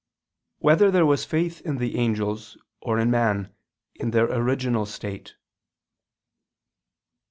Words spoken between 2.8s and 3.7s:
or in Man,